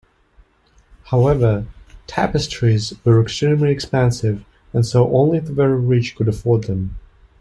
However, 1.11 1.67
tapestries 2.07 2.91
were 3.05 3.21
extremely 3.21 3.69
expensive 3.69 4.43
and 4.73 4.83
so 4.83 5.15
only 5.15 5.37
the 5.37 5.53
very 5.53 5.79
rich 5.79 6.15
could 6.15 6.27
afford 6.27 6.63
them. 6.63 6.97